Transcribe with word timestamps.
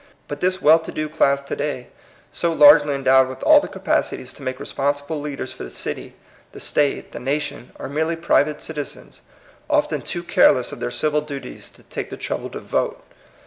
But 0.27 0.39
this 0.39 0.59
well 0.63 0.79
to 0.79 0.91
do 0.91 1.07
class 1.07 1.41
to 1.41 1.55
day, 1.55 1.89
so 2.31 2.51
largely 2.51 2.95
endowed 2.95 3.29
with 3.29 3.43
all 3.43 3.59
the 3.59 3.67
capacities 3.67 4.33
to 4.33 4.41
make 4.41 4.59
re 4.59 4.65
sponsible 4.65 5.21
leaders 5.21 5.53
for 5.53 5.63
the 5.63 5.69
city, 5.69 6.15
the 6.53 6.59
State, 6.59 7.11
the 7.11 7.19
nation, 7.19 7.71
are 7.77 7.87
merely 7.87 8.15
private 8.15 8.63
citizens, 8.63 9.21
often 9.69 10.01
too 10.01 10.23
careless 10.23 10.71
of 10.71 10.79
their 10.79 10.89
civil 10.89 11.21
duties 11.21 11.69
to 11.69 11.83
take 11.83 12.09
the 12.09 12.17
trouble 12.17 12.49
to 12.49 12.59
vote. 12.59 12.99